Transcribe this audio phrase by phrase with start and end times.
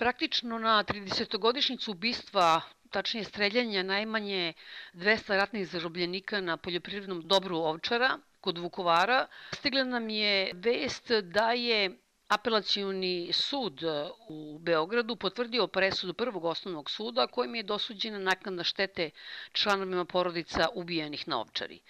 [0.00, 2.60] Praktično na 30-godišnjicu ubistva
[2.90, 4.52] tačnije streljanja najmanje
[4.94, 11.90] 200 ratnih zarobljenika na poljoprivrednom dobru Ovčara kod Vukovara, stigla nam je vest da je
[12.28, 13.82] Apelacioni sud
[14.28, 19.10] u Beogradu potvrdio presudu prvog osnovnog suda kojim je dosuđena naknadna štete
[19.52, 21.80] članovima porodica ubijenih na Ovčari.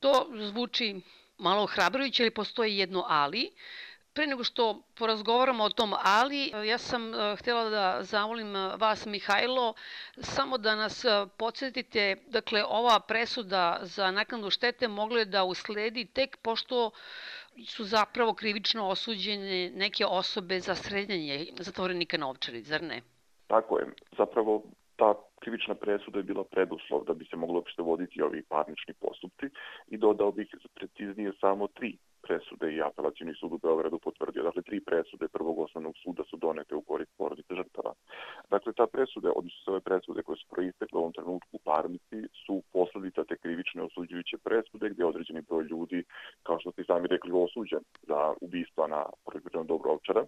[0.00, 1.00] To zvuči
[1.38, 3.50] malo ohrabrujuće, ali postoji jedno ali.
[4.12, 9.06] Pre nego što porazgovaramo o tom ali, ja sam e, htela da zamolim e, vas,
[9.06, 9.74] Mihajlo,
[10.16, 11.08] samo da nas e,
[11.38, 16.90] podsjetite, dakle, ova presuda za naknadu štete mogle da usledi tek pošto
[17.66, 23.02] su zapravo krivično osuđene neke osobe za srednjanje zatvorenika na ovčari, zar ne?
[23.46, 23.86] Tako je.
[24.18, 24.62] Zapravo
[24.96, 29.46] ta krivična presuda je bila preduslov da bi se moglo opšte voditi ovi parnični postupci
[29.88, 34.42] i dodao bih preciznije samo tri presude i apelacijni sud u Beogradu potvrdio.
[34.42, 37.92] Dakle, tri presude prvog osnovnog suda su donete u korist porodice žrtava.
[38.50, 42.62] Dakle, ta presude, odnosno sve presude koje su proistekle u ovom trenutku u parnici, su
[42.72, 46.04] posledica te krivične osuđujuće presude gde određeni broj ljudi,
[46.42, 50.24] kao što ste sami rekli, osuđen za ubistva na poljoprivrednom dobro ovčara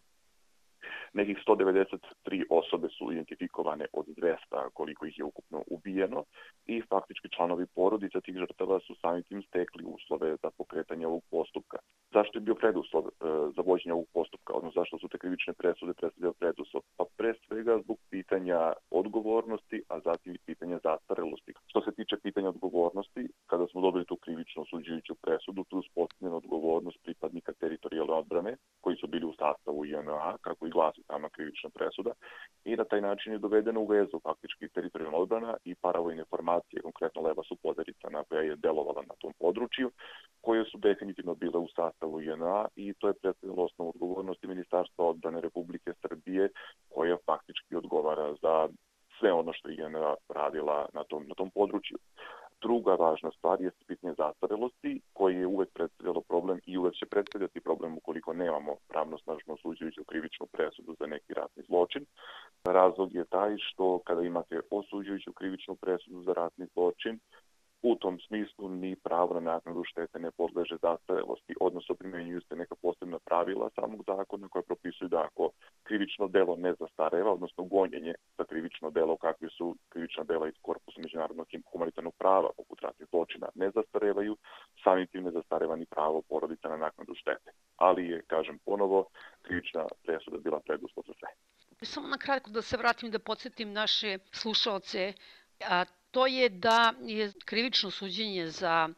[1.13, 4.37] Nekih 193 osobe su identifikovane od 200
[4.75, 6.25] koliko ih je ukupno ubijeno
[6.67, 11.79] i faktički članovi porodica tih žrtava su samim tim stekli uslove za pokretanje ovog postupka.
[12.15, 13.11] Zašto je bio preduslov e,
[13.57, 16.83] za vođenje ovog postupka, odnosno zašto su te krivične presude predstavljaju preduslov?
[16.97, 21.53] Pa pre svega zbog pitanja odgovornosti, a zatim i pitanja zastarelosti.
[21.67, 26.99] Što se tiče pitanja odgovornosti, kada smo dobili tu krivično osuđujuću presudu, tu uspostavljena odgovornost
[27.03, 31.29] pripadnika teritorijalne odbrane, koji su bili u sastavu INA, kako i glasi sama
[31.61, 32.13] krivična presuda,
[32.65, 37.23] i na taj način je dovedena u vezu faktički teritorijalna odbrana i paravojne formacije, konkretno
[37.23, 37.57] Leva su
[38.11, 39.91] na koja je delovala na tom području,
[40.41, 45.41] koje su definitivno bile u sastavu INA i to je predstavljalo osnovu odgovornosti Ministarstva odbrane
[45.41, 46.49] Republike Srbije,
[46.89, 48.69] koja faktički odgovara za
[49.19, 51.99] sve ono što je INA radila na tom, na tom području.
[52.71, 57.61] Druga važna stvar je pitanje zastarelosti, koji je uvek predstavljalo problem i uvek će predstavljati
[57.61, 62.07] problem ukoliko nemamo pravnosnažno osuđujuću krivičnu presudu za neki ratni zločin.
[62.65, 67.19] Razlog je taj što kada imate osuđujuću krivičnu presudu za ratni zločin,
[67.83, 72.75] u tom smislu ni pravo na naknadu štete ne podleže zastarelosti, odnosno primenjuju se neka
[72.75, 75.51] posebna pravila samog zakona koja propisuju da ako
[75.83, 81.01] krivično delo ne zastareva, odnosno gonjenje za krivično delo kakve su krivična dela iz korpusa
[81.01, 84.37] međunarodnog humanitarnog prava, poput ratnih zločina, ne zastarevaju,
[84.85, 87.51] samim tim ne zastareva ni pravo porodica na naknadu štete.
[87.77, 89.07] Ali je, kažem ponovo,
[89.43, 91.29] krivična presuda bila preduslov za sve.
[91.83, 95.13] Samo na kratko da se vratim da podsjetim naše slušalce,
[95.69, 98.89] a to je da je krivično suđenje za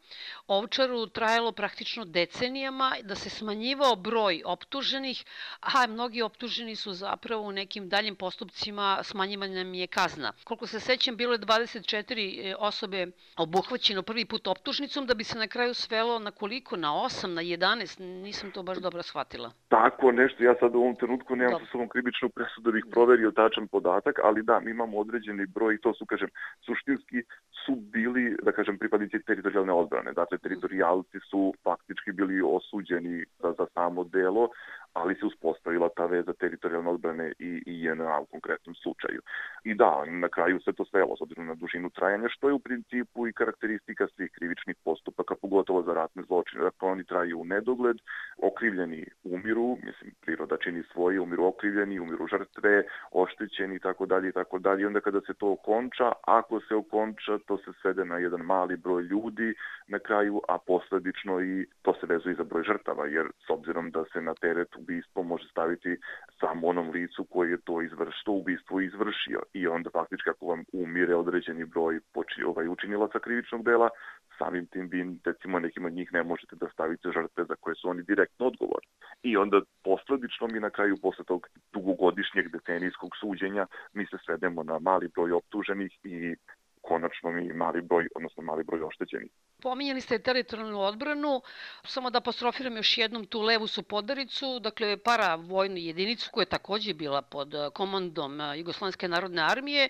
[0.47, 5.23] Ovčaru trajalo praktično decenijama, da se smanjivao broj optuženih,
[5.61, 10.33] a mnogi optuženi su zapravo u nekim daljim postupcima smanjivanja je kazna.
[10.43, 13.07] Koliko se sećam, bilo je 24 e, osobe
[13.37, 16.77] obuhvaćeno prvi put optužnicom, da bi se na kraju svelo na koliko?
[16.77, 17.99] Na 8, na 11?
[18.23, 19.51] Nisam to baš dobro shvatila.
[19.67, 23.31] Tako nešto, ja sad u ovom trenutku nemam sa sobom krivičnu presudu da bih proverio
[23.31, 26.29] tačan podatak, ali da, mi imamo određeni broj i to su, kažem,
[26.65, 27.23] suštinski suštinski
[27.65, 30.13] su bili, da kažem, pripadnici teritorijalne odbrane.
[30.13, 34.49] Dakle, teritorijalci su faktički bili osuđeni za, za samo delo,
[34.93, 39.21] ali se uspostavila ta veza teritorijalne odbrane i, i JNA u konkretnom slučaju.
[39.63, 42.59] I da, na kraju se to svelo s obzirom na dužinu trajanja, što je u
[42.59, 46.63] principu i karakteristika svih krivičnih postupaka, pogotovo za ratne zločine.
[46.63, 47.97] Dakle, oni traju u nedogled,
[48.37, 54.31] okrivljeni umiru, mislim, priroda čini svoje, umiru okrivljeni, umiru žrtve, oštećeni i tako dalje i
[54.31, 54.81] tako dalje.
[54.81, 58.77] I onda kada se to okonča, ako se okonča, to se svede na jedan mali
[58.77, 59.53] broj ljudi
[59.87, 63.91] na kraju, a posledično i to se vezuje i za broj žrtava, jer s obzirom
[63.91, 65.97] da se na teret ubistvo može staviti
[66.39, 71.15] samo onom licu koji je to izvršio, ubistvo izvršio i onda faktički ako vam umire
[71.15, 73.89] određeni broj poči, ovaj, učinilaca krivičnog dela,
[74.37, 77.89] samim tim vi recimo nekim od njih ne možete da stavite žrtve za koje su
[77.89, 78.89] oni direktno odgovorni.
[79.23, 84.79] I onda posledično mi na kraju posle tog dugogodišnjeg decenijskog suđenja mi se svedemo na
[84.79, 86.35] mali broj optuženih i
[86.83, 89.31] konačno mi mali broj, odnosno mali broj oštećenih.
[89.61, 91.41] Pominjali ste teritorijalnu odbranu,
[91.83, 96.55] samo da apostrofiram još jednom tu levu su podaricu, dakle para vojnu jedinicu koja je
[96.55, 99.89] takođe bila pod eh, komandom eh, Jugoslovenske narodne armije,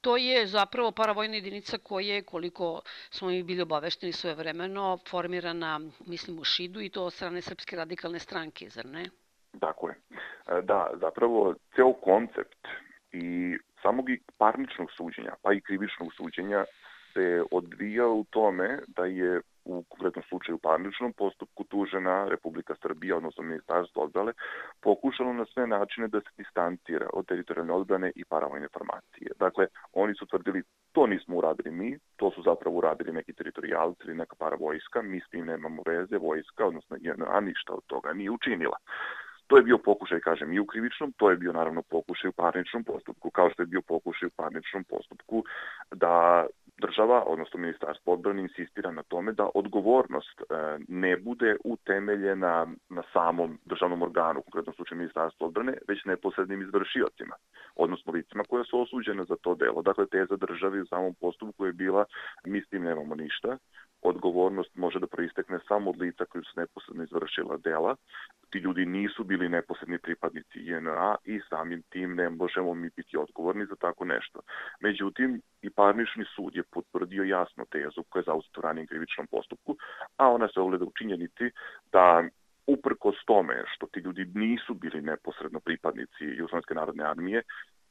[0.00, 4.98] to je zapravo para vojna jedinica koja je, koliko smo mi bili obavešteni svoje vremeno,
[5.08, 9.10] formirana, mislim, u Šidu i to od strane Srpske radikalne stranke, zar ne?
[9.60, 9.94] Tako je.
[10.48, 12.66] E, da, zapravo ceo koncept
[13.12, 16.64] i samog i parničnog suđenja, pa i krivičnog suđenja
[17.12, 23.42] se odvija u tome da je u konkretnom slučaju parničnom postupku optužena Republika Srbija, odnosno
[23.44, 24.32] Ministarstvo odbrale,
[24.80, 29.30] pokušalo na sve načine da se distancira od teritorijalne odbrane i paravojne formacije.
[29.38, 34.14] Dakle, oni su tvrdili to nismo uradili mi, to su zapravo uradili neki teritorijalci ili
[34.14, 38.76] neka paravojska, mi s tim nemamo veze, vojska, odnosno JNA, ništa od toga nije učinila.
[39.46, 42.84] To je bio pokušaj, kažem, i u krivičnom, to je bio naravno pokušaj u parničnom
[42.84, 45.44] postupku, kao što je bio pokušaj u parničnom postupku
[45.90, 46.46] da
[46.78, 50.44] država, odnosno ministarstvo odbrane, insistira na tome da odgovornost e,
[50.88, 57.34] ne bude utemeljena na samom državnom organu, u konkretnom slučaju ministarstvo odbrane, već neposrednim izvršiocima,
[57.76, 59.82] odnosno licima koja su osuđene za to delo.
[59.82, 62.04] Dakle, teza državi u samom postupku je bila
[62.44, 63.58] mi s tim nemamo ništa,
[64.04, 67.96] odgovornost može da proistekne samo od lica koji su neposredno izvršila dela.
[68.50, 73.66] Ti ljudi nisu bili neposredni pripadnici JNA i samim tim ne možemo mi biti odgovorni
[73.66, 74.40] za tako nešto.
[74.80, 79.76] Međutim, i parnični sud je potvrdio jasno tezu koja je zauzeta u ranijem krivičnom postupku,
[80.16, 81.50] a ona se ogleda u činjenici
[81.92, 82.24] da
[82.66, 87.42] uprkos tome što ti ljudi nisu bili neposredno pripadnici Jugoslovenske narodne armije,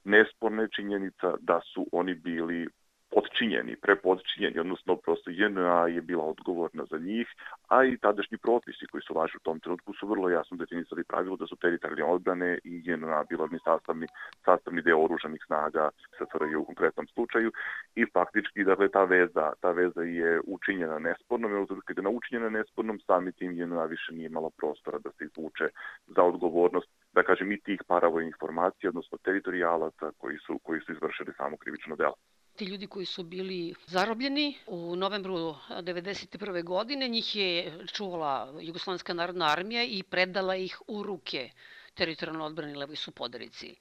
[0.03, 2.67] nesporna je činjenica da su oni bili
[3.13, 7.27] podčinjeni, prepodčinjeni, odnosno prosto JNA je bila odgovorna za njih,
[7.67, 11.37] a i tadašnji propisi koji su važni u tom trenutku su vrlo jasno definisali pravilo
[11.37, 14.07] da su teritorijalne odbrane i JNA bila ni sastavni,
[14.45, 17.51] sastavni deo oružanih snaga SFRJ u konkretnom slučaju
[17.95, 22.99] i faktički dakle ta veza, ta veza je učinjena nespornom, jer kada je učinjena nespornom,
[22.99, 25.67] sami tim JNA više nije imala prostora da se izvuče
[26.07, 31.33] za odgovornost da kažem i tih paravojnih formacija, odnosno teritorijalaca koji su, koji su izvršili
[31.37, 32.15] samo krivično delo.
[32.55, 36.63] Ti ljudi koji su bili zarobljeni u novembru 1991.
[36.63, 41.49] godine, njih je čuvala Jugoslovenska narodna armija i predala ih u ruke
[41.93, 43.75] teritorijalno odbrani Levoj Supodarici.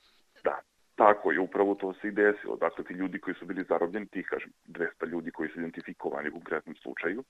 [0.44, 0.60] Da,
[0.94, 2.56] tako je, upravo to se i desilo.
[2.56, 6.32] Dakle, ti ljudi koji su bili zarobljeni, tih, kažem, 200 ljudi koji su identifikovani u
[6.32, 7.24] konkretnom slučaju,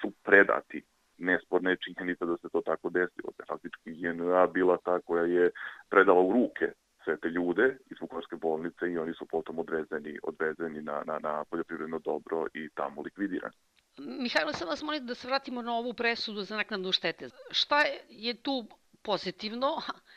[0.00, 0.82] su predati
[1.18, 3.32] nesporna je činjenica da se to tako desilo.
[3.48, 5.50] Faktički JNA bila ta koja je
[5.88, 6.72] predala u ruke
[7.04, 11.44] sve te ljude iz Vukovarske bolnice i oni su potom odvezeni, odvezeni na, na, na
[11.44, 13.54] poljoprivredno dobro i tamo likvidirani.
[13.98, 17.28] Mihajlo, sam vas molim da se vratimo na ovu presudu za naknadu štete.
[17.50, 18.66] Šta je tu
[19.02, 19.68] pozitivno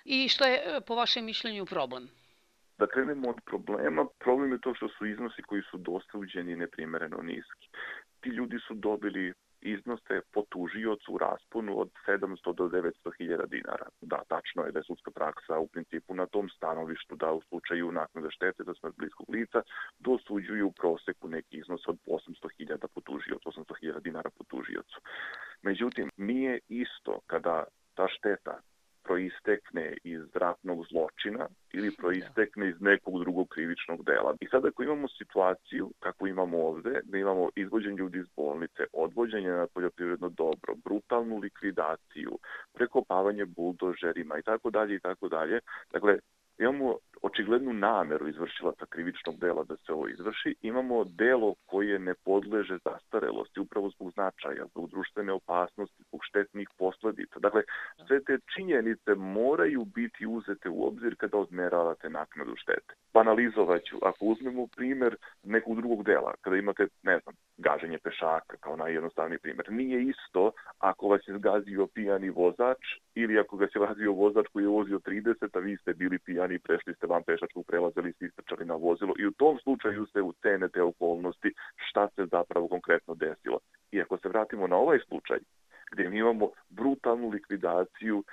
[0.06, 2.10] i šta je po vašem mišljenju problem?
[2.78, 7.70] Da krenemo od problema, problem je to što su iznosi koji su dosuđeni neprimereno niski.
[8.20, 13.88] Ti ljudi su dobili iznose po tužiocu u rasponu od 700 do 900 hiljada dinara.
[14.02, 17.92] Da, tačno je da je sudska praksa u principu na tom stanovištu da u slučaju
[17.92, 19.62] naknada štete za smrt bliskog lica
[20.00, 25.00] dosuđuju u proseku neki iznos od 800 hiljada po tužiocu, 800 hiljada dinara po tužiocu.
[25.62, 27.64] Međutim, nije isto kada
[27.96, 28.60] ta šteta
[29.04, 34.36] proistekne iz ratnog zločina ili proistekne iz nekog drugog krivičnog dela.
[34.40, 39.50] I sad ako imamo situaciju, kako imamo ovde, da imamo izvođenje ljudi iz bolnice, odvođenje
[39.50, 42.32] na poljoprivredno dobro, brutalnu likvidaciju,
[42.74, 45.60] prekopavanje buldožerima i tako dalje i tako dalje.
[45.94, 46.20] Dakle,
[46.60, 52.78] imamo očiglednu nameru izvršilaca krivičnog dela da se ovo izvrši, imamo delo koje ne podleže
[52.84, 57.40] zastarelosti upravo zbog značaja, zbog društvene opasnosti, zbog štetnih posledica.
[57.40, 57.62] Dakle,
[58.08, 62.94] sve te činjenice moraju biti uzete u obzir kada odmeravate naknadu štete.
[63.14, 69.40] Banalizovaću, ako uzmemo primer nekog drugog dela, kada imate, ne znam, gaženje pešaka kao najjednostavniji
[69.40, 72.78] primer, nije isto ako vas je zgazio pijani vozač
[73.16, 76.56] ili ako ga se vazio vozač koji je vozio 30, a vi ste bili pijani
[76.56, 80.22] i prešli ste van pešačkog prelaza ili istrčali na vozilo i u tom slučaju se
[80.22, 83.60] ucene te okolnosti šta se zapravo konkretno desilo.
[83.92, 85.40] I ako se vratimo na ovaj slučaj,
[85.92, 88.24] gde mi imamo brutalnu likvidaciju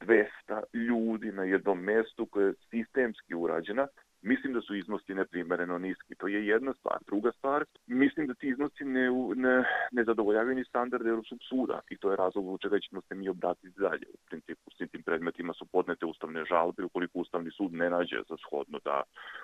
[0.00, 3.86] 200 ljudi na jednom mestu koje je sistemski urađena,
[4.22, 6.14] Mislim da su iznosi neprimereno niski.
[6.14, 6.98] To je jedna stvar.
[7.06, 11.96] Druga stvar, mislim da ti iznosi ne, ne, ne zadovoljavaju ni standarde Europskog suda i
[11.96, 14.06] to je razlog u čega ćemo se mi obratiti dalje.
[14.14, 18.36] U principu, s tim predmetima su podnete ustavne žalbe ukoliko Ustavni sud ne nađe za
[18.36, 19.02] shodno da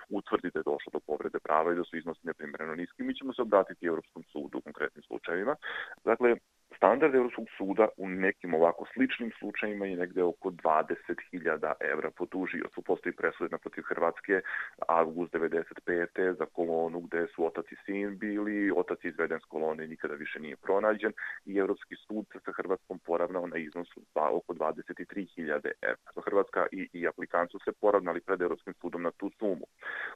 [0.09, 3.03] utvrdi da je došlo do povrede prava i da su iznosi neprimereno niski.
[3.03, 5.55] Mi ćemo se obratiti Europskom sudu u konkretnim slučajevima.
[6.03, 6.35] Dakle,
[6.77, 12.81] Standard Evropskog suda u nekim ovako sličnim slučajima je negde oko 20.000 evra po tužiocu.
[12.81, 14.41] Postoji presuda protiv Hrvatske
[14.87, 16.37] avgust 95.
[16.37, 20.39] za kolonu gde su otac i sin bili, otac je izveden s kolone nikada više
[20.39, 21.13] nije pronađen
[21.45, 26.21] i Evropski sud sa Hrvatskom poravnao na iznos oko 23.000 evra.
[26.25, 29.65] Hrvatska i, i aplikant su se poravnali pred Evropskim sudom na tu sumu.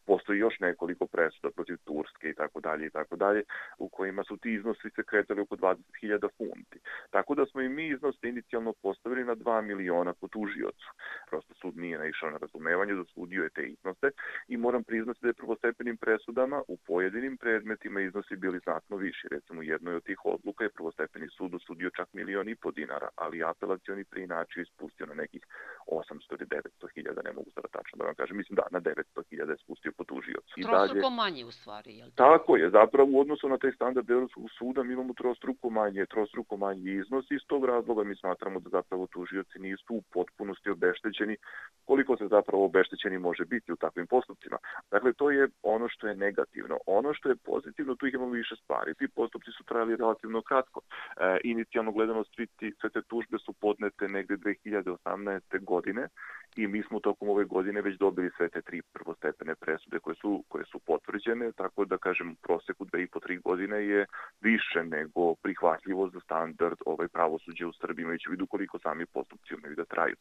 [0.06, 3.44] Postoji još nekoliko presuda protiv Turske i tako dalje i tako dalje
[3.78, 6.80] u kojima su ti iznosi se kretali oko 20.000 funta funti.
[7.10, 10.88] Tako da smo i mi iznos inicijalno postavili na 2 miliona po tužiocu.
[11.30, 14.10] Prosto sud nije naišao na razumevanje, dosudio je te iznose
[14.48, 19.28] i moram priznati da je prvostepenim presudama u pojedinim predmetima iznosi bili znatno viši.
[19.32, 23.44] Recimo, jednoj od tih odluka je prvostepeni sud osudio čak milion i po dinara, ali
[23.44, 25.44] apelacioni preinačio ispustio na nekih
[25.88, 29.30] 800 ili 900 hiljada, ne mogu sada tačno da vam kažem, mislim da na 900
[29.30, 30.54] hiljada je spustio po tužiocu.
[30.62, 34.44] Trostruko manje u stvari, je li Tako je, zapravo u odnosu na taj standard Evropskog
[34.58, 38.70] suda mi imamo trostruko manje, trostruko manje iznos i iz tog razloga mi smatramo da
[38.70, 41.38] zapravo tužioci nisu u potpunosti obeštećeni
[41.86, 44.58] koliko se zapravo obeštećeni može biti u takvim postupcima.
[44.92, 46.78] Dakle, to je ono što je negativno.
[46.86, 48.96] Ono što je pozitivno, tu ih imamo više stvari.
[48.96, 50.82] Ti postupci su trajali relativno kratko.
[50.82, 55.64] E, inicijalno gledano svi ti, sve te tužbe su podnete negde 2018.
[55.64, 56.08] godine
[56.56, 60.44] i mi smo tokom ove godine već dobili sve te tri prvostepene presude koje su,
[60.48, 64.06] koje su potvrđene, tako da kažem u proseku dve i po tri godine je
[64.42, 69.76] više nego prihvatljivo za standard ovaj pravosuđe u Srbiji, imajući vidu koliko sami postupci umeju
[69.76, 70.16] da traju.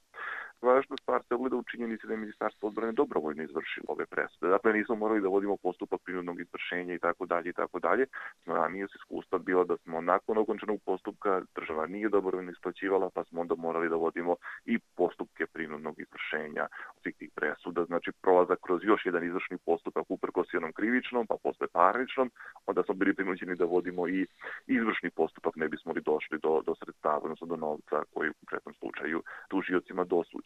[0.63, 4.51] Važna stvar se ogleda u činjenici da je Ministarstvo odbrane dobrovoljno izvršilo ove presude.
[4.51, 8.07] Dakle, nismo morali da vodimo postupak prinudnog izvršenja i tako dalje i tako dalje.
[8.47, 13.41] Ranije se iskustva bila da smo nakon okončanog postupka država nije dobrovoljno isplaćivala, pa smo
[13.41, 16.67] onda morali da vodimo i postupke prinudnog izvršenja
[17.03, 17.85] svih tih presuda.
[17.85, 22.31] Znači, prolazak kroz još jedan izvršni postupak uprkos jednom krivičnom, pa posle parničnom,
[22.67, 24.27] onda smo bili prinuđeni da vodimo i
[24.67, 28.75] izvršni postupak, ne bismo li došli do, do sredstava, odnosno do novca koji u konkretnom
[28.75, 30.46] slučaju tužiocima dosuđen.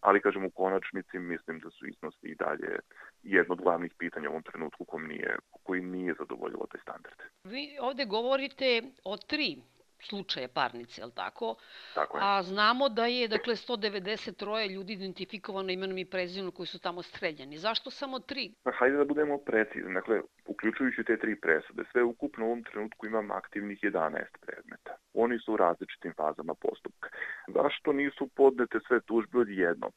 [0.00, 2.78] Ali, kažem, u konačnici mislim da su iznosi i dalje
[3.22, 7.18] jedno od glavnih pitanja u ovom trenutku koji nije, koji nije zadovoljilo taj standard.
[7.44, 9.56] Vi ovde govorite o tri
[10.02, 11.56] slučaje parnice, je li tako?
[11.94, 12.22] Tako je.
[12.24, 17.58] A znamo da je, dakle, 193 ljudi identifikovano imenom i prezimenom koji su tamo streljani.
[17.58, 18.54] Zašto samo tri?
[18.62, 19.94] Pa, hajde da budemo precizni.
[19.94, 24.87] Dakle, uključujući te tri presude, sve ukupno u ovom trenutku imam aktivnih 11 predmeta.
[25.24, 27.08] Oni su u različitim fazama postupka.
[27.48, 29.92] Zašto nisu podnete sve tužbe odjednom?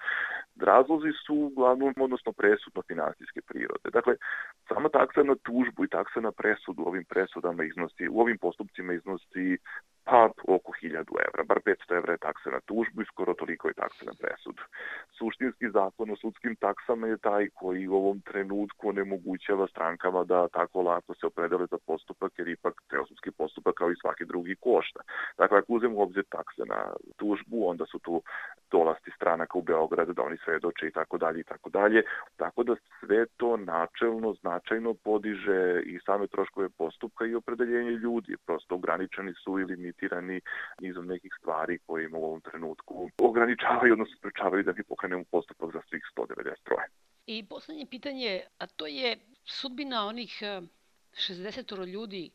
[0.59, 3.89] Razlozi su uglavnom, odnosno presudno finansijske prirode.
[3.93, 4.15] Dakle,
[4.67, 9.57] sama taksa na tužbu i taksa na presudu ovim presudama iznosi, u ovim postupcima iznosi
[10.03, 13.73] pa oko 1000 evra, bar 500 evra je taksa na tužbu i skoro toliko je
[13.73, 14.63] taksa na presudu.
[15.17, 20.81] Suštinski zakon o sudskim taksama je taj koji u ovom trenutku onemogućava strankama da tako
[20.81, 25.01] lako se opredele za postupak, jer ipak ceo sudski postupak kao i svaki drugi košta.
[25.37, 28.21] Dakle, ako uzemo u obzir takse na tužbu, onda su tu
[28.71, 32.03] dolasti stranaka u Beogradu da oni svedoče i tako dalje i tako dalje.
[32.37, 38.35] Tako da sve to načelno značajno podiže i same troškove postupka i opredeljenje ljudi.
[38.45, 40.41] Prosto ograničeni su ili limitirani
[40.79, 45.73] nizom nekih stvari koje im u ovom trenutku ograničavaju, odnosno sprečavaju da mi pokrenemo postupak
[45.73, 46.55] za svih 193.
[47.25, 50.43] I poslednje pitanje, a to je sudbina onih
[51.13, 52.31] 60 ljudi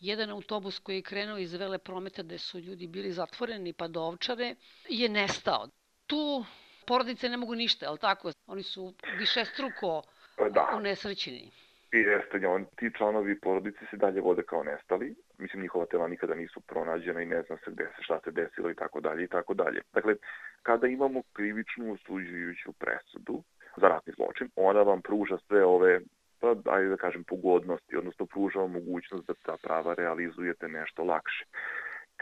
[0.00, 4.02] jedan autobus koji je krenuo iz vele prometa gde su ljudi bili zatvoreni pa do
[4.02, 4.54] ovčare
[4.88, 5.68] je nestao.
[6.06, 6.44] Tu
[6.86, 8.32] porodice ne mogu ništa, ali tako?
[8.46, 10.02] Oni su više struko
[10.50, 10.70] da.
[10.76, 11.50] unesrećeni.
[11.94, 15.14] I jeste, on, ti članovi porodice se dalje vode kao nestali.
[15.38, 18.70] Mislim, njihova tela nikada nisu pronađena i ne zna se gde se, šta se desilo
[18.70, 19.80] i tako dalje i tako dalje.
[19.92, 20.14] Dakle,
[20.62, 23.42] kada imamo krivičnu osuđujuću presudu
[23.76, 26.00] za ratni zločin, ona vam pruža sve ove
[26.40, 31.44] pa ajde da kažem pogodnosti, odnosno pruža mogućnost da ta prava realizujete nešto lakše.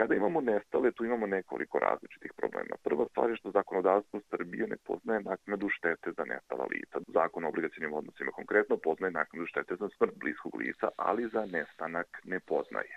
[0.03, 2.75] Kada imamo nestale, tu imamo nekoliko različitih problema.
[2.83, 6.99] Prva stvar je što zakonodavstvo Srbije ne poznaje naknadu štete za nestala lica.
[7.15, 12.09] Zakon o obligacijnim odnosima konkretno poznaje naknadu štete za smrt bliskog lica, ali za nestanak
[12.25, 12.95] ne poznaje.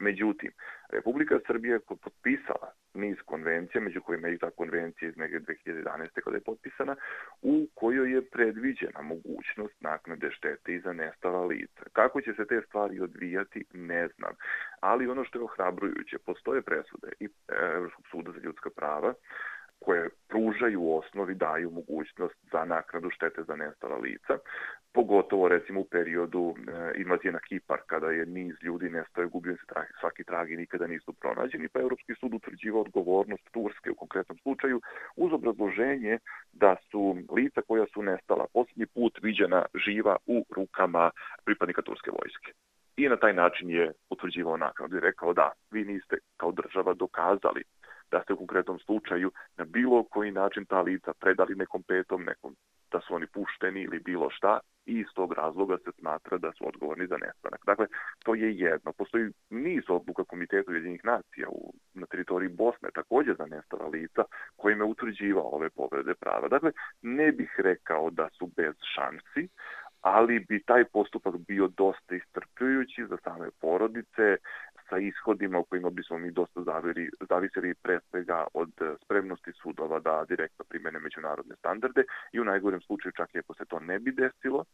[0.00, 0.50] Međutim,
[0.88, 6.20] Republika Srbija je potpisala niz konvencija, među kojima je i ta konvencija iz nege 2011.
[6.24, 6.96] kada je potpisana,
[7.42, 11.84] u kojoj je predviđena mogućnost naknade štete i za nestala lica.
[11.92, 14.32] Kako će se te stvari odvijati, ne znam.
[14.80, 19.14] Ali ono što je ohrabrujuće, postoje presude i Evropskog suda za ljudska prava
[19.84, 24.38] koje pružaju u osnovi, daju mogućnost za naknadu štete za nestala lica,
[24.92, 29.66] pogotovo recimo u periodu e, invazije na Kipar, kada je niz ljudi nestaje, gubio se
[29.66, 34.38] trag, svaki trag i nikada nisu pronađeni, pa Evropski sud utvrđiva odgovornost Turske u konkretnom
[34.38, 34.80] slučaju
[35.16, 36.18] uz obrazloženje
[36.52, 41.10] da su lica koja su nestala poslednji put viđena živa u rukama
[41.44, 42.52] pripadnika turske vojske.
[42.96, 47.62] I na taj način je utvrđivao naknadu i rekao da, vi niste kao država dokazali
[48.10, 52.56] da ste u konkretnom slučaju na bilo koji način ta lica predali nekom petom, nekom
[52.92, 56.68] da su oni pušteni ili bilo šta i iz tog razloga se smatra da su
[56.68, 57.60] odgovorni za nestanak.
[57.66, 57.86] Dakle,
[58.24, 58.92] to je jedno.
[58.92, 64.22] Postoji niz odluka Komiteta Ujedinjenih nacija u, na teritoriji Bosne takođe za nestala lica
[64.56, 66.48] kojima je utvrđivao ove povrede prava.
[66.48, 69.48] Dakle, ne bih rekao da su bez šansi,
[70.00, 74.36] ali bi taj postupak bio dosta istrpljujući za same porodice,
[74.90, 78.72] sa ishodima u kojima bismo mi dosta zaviri, zavisili pre svega od
[79.04, 83.64] spremnosti sudova da direktno primene međunarodne standarde i u najgorem slučaju čak i ako se
[83.64, 84.64] to ne bi desilo,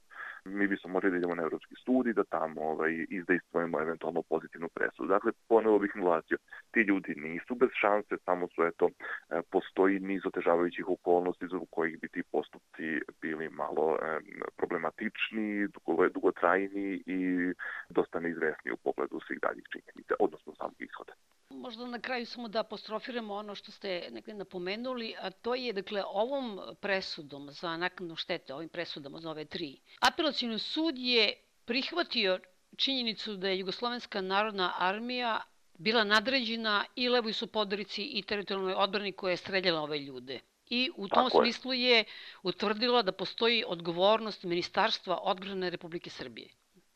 [0.47, 5.09] mi bismo morali da idemo na Evropski studij, da tamo ovaj, izdejstvujemo eventualno pozitivnu presudu.
[5.09, 6.39] Dakle, ponovo bih naglasio,
[6.71, 8.89] ti ljudi nisu bez šanse, samo su, eto,
[9.31, 14.21] e, postoji niz otežavajućih okolnosti zbog kojih bi ti postupci bili malo e,
[14.57, 17.53] problematični, dugo, dugotrajni i
[17.91, 21.13] dosta neizvesni u pogledu svih daljih činjenica, odnosno samog ishoda.
[21.51, 26.03] Možda na kraju samo da apostrofiramo ono što ste nekde napomenuli, a to je, dakle,
[26.07, 31.33] ovom presudom za naknadnu štete, ovim presudama za ove tri, apelacijni sud je
[31.65, 32.39] prihvatio
[32.77, 35.41] činjenicu da je Jugoslovenska narodna armija
[35.79, 40.41] bila nadređena i levoj su podrici i teritorijalnoj odbrani koja je streljala ove ljude.
[40.71, 41.91] I u tom Tako smislu je.
[41.91, 42.05] je
[42.43, 46.49] utvrdila da postoji odgovornost Ministarstva odbrane Republike Srbije.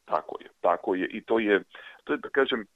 [0.05, 1.09] Tako je, tako je.
[1.13, 1.63] I to je,
[2.05, 2.67] to je da kažem,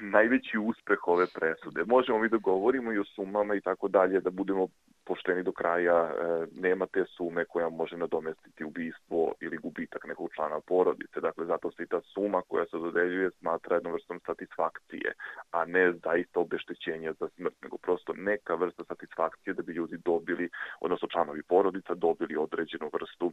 [0.00, 1.84] najveći uspeh ove presude.
[1.86, 4.68] Možemo mi da govorimo i o sumama i tako dalje, da budemo
[5.04, 10.60] pošteni do kraja, e, nema te sume koja može nadomestiti ubistvo ili gubitak nekog člana
[10.66, 11.20] porodice.
[11.20, 15.12] Dakle, zato se i ta suma koja se dodeljuje smatra jednom vrstom satisfakcije,
[15.50, 20.48] a ne zaista obeštećenja za smrt, nego prosto neka vrsta satisfakcije da bi ljudi dobili,
[20.80, 23.32] odnosno članovi porodica dobili određenu vrstu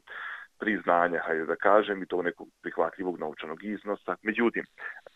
[0.60, 4.16] priznanja, hajde da kažem, i to nekog prihvatljivog novčanog iznosa.
[4.22, 4.64] Međutim,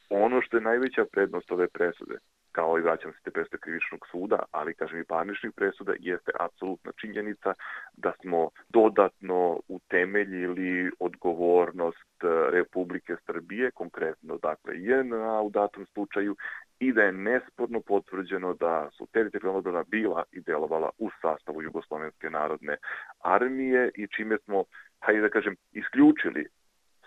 [0.10, 2.18] ono što je najveća prednost ove presude,
[2.52, 6.92] kao i vraćam se te presude krivičnog suda, ali kažem i parničnih presuda, jeste apsolutna
[7.02, 7.54] činjenica
[7.94, 16.36] da smo dodatno utemeljili odgovornost e, Republike Srbije, konkretno dakle JNA u datom slučaju,
[16.80, 22.30] i da je nesporno potvrđeno da su teritorijalna odbrana bila i delovala u sastavu Jugoslovenske
[22.30, 22.78] narodne
[23.20, 24.64] armije i čime smo,
[25.00, 26.46] hajde da kažem, isključili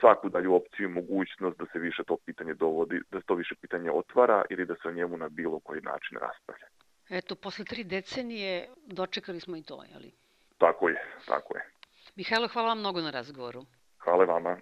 [0.01, 3.55] svaku dalju opciju i mogućnost da se više to pitanje dovodi, da se to više
[3.61, 6.67] pitanje otvara ili da se o njemu na bilo koji način raspravlja.
[7.11, 10.13] Eto, posle tri decenije dočekali smo i to, jeli?
[10.59, 11.63] Tako je, tako je.
[12.17, 13.65] Mihajlo, hvala vam mnogo na razgovoru.
[13.99, 14.61] Hvala vama.